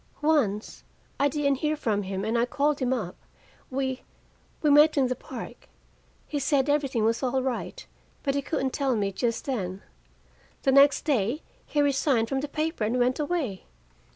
"Once. 0.23 0.83
I 1.19 1.27
didn't 1.27 1.59
hear 1.59 1.75
from 1.75 2.01
him, 2.01 2.25
and 2.25 2.35
I 2.35 2.45
called 2.47 2.79
him 2.79 2.91
up. 2.91 3.15
We 3.69 4.01
we 4.63 4.71
met 4.71 4.97
in 4.97 5.09
the 5.09 5.15
park. 5.15 5.69
He 6.27 6.39
said 6.39 6.67
everything 6.69 7.05
was 7.05 7.21
all 7.21 7.43
right, 7.43 7.85
but 8.23 8.33
he 8.33 8.41
couldn't 8.41 8.73
tell 8.73 8.95
me 8.95 9.11
just 9.11 9.45
then. 9.45 9.83
The 10.63 10.71
next 10.71 11.05
day 11.05 11.43
he 11.67 11.83
resigned 11.83 12.29
from 12.29 12.39
the 12.41 12.47
paper 12.47 12.83
and 12.83 12.97
went 12.97 13.19
away. 13.19 13.65